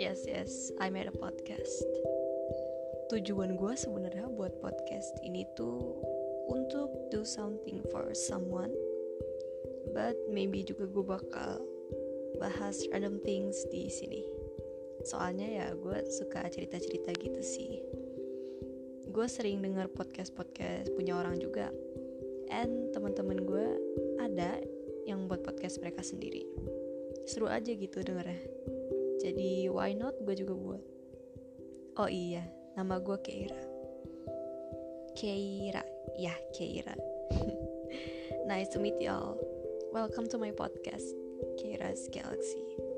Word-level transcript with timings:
Yes, 0.00 0.24
yes, 0.24 0.72
I 0.80 0.88
made 0.88 1.06
a 1.06 1.14
podcast. 1.14 1.84
Tujuan 3.12 3.60
gue 3.60 3.74
sebenarnya 3.76 4.32
buat 4.32 4.56
podcast 4.64 5.12
ini 5.20 5.44
tuh 5.60 6.00
untuk 6.48 6.88
do 7.12 7.20
something 7.20 7.84
for 7.92 8.16
someone, 8.16 8.72
but 9.92 10.16
maybe 10.32 10.64
juga 10.64 10.88
gue 10.88 11.04
bakal 11.04 11.60
bahas 12.40 12.80
random 12.88 13.20
things 13.20 13.60
di 13.68 13.92
sini. 13.92 14.24
Soalnya 15.04 15.44
ya 15.44 15.66
gue 15.76 16.00
suka 16.08 16.48
cerita-cerita 16.48 17.12
gitu 17.20 17.44
sih. 17.44 17.84
Gue 19.12 19.28
sering 19.28 19.60
denger 19.60 19.92
podcast-podcast 19.92 20.96
punya 20.96 21.12
orang 21.20 21.36
juga, 21.36 21.68
and 22.48 22.88
teman-teman 22.96 23.44
gue 23.44 23.66
ada 24.16 24.64
yang 25.04 25.28
buat 25.28 25.44
podcast 25.44 25.76
mereka 25.84 26.00
sendiri. 26.00 26.48
Seru 27.30 27.46
aja 27.46 27.70
gitu 27.70 28.02
dengernya. 28.02 28.42
Jadi 29.22 29.70
why 29.70 29.94
not 29.94 30.18
gue 30.26 30.34
juga 30.34 30.50
buat. 30.50 30.82
Oh 32.02 32.10
iya, 32.10 32.42
nama 32.74 32.98
gue 32.98 33.14
Keira. 33.22 33.62
Keira, 35.14 35.86
ya 36.18 36.34
Keira. 36.50 36.98
nice 38.50 38.66
to 38.74 38.82
meet 38.82 38.98
y'all. 38.98 39.38
Welcome 39.94 40.26
to 40.34 40.42
my 40.42 40.50
podcast, 40.50 41.06
Keira's 41.54 42.10
Galaxy. 42.10 42.89